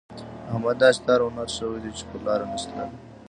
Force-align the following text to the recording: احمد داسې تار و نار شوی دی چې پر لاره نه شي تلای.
احمد 0.51 0.75
داسې 0.83 0.99
تار 1.05 1.19
و 1.21 1.35
نار 1.37 1.49
شوی 1.57 1.79
دی 1.83 1.91
چې 1.97 2.03
پر 2.09 2.19
لاره 2.25 2.45
نه 2.51 2.57
شي 2.61 2.67
تلای. 2.71 2.89